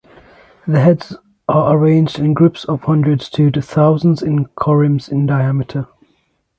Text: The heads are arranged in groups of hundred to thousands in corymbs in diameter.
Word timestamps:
The 0.65 0.79
heads 0.79 1.15
are 1.47 1.75
arranged 1.77 2.17
in 2.17 2.33
groups 2.33 2.65
of 2.65 2.81
hundred 2.85 3.19
to 3.19 3.51
thousands 3.61 4.23
in 4.23 4.47
corymbs 4.47 5.09
in 5.11 5.27
diameter. 5.27 5.87